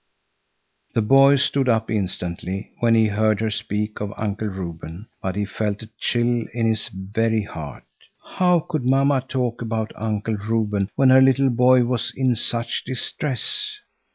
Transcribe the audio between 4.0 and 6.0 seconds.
of Uncle Reuben, but he felt a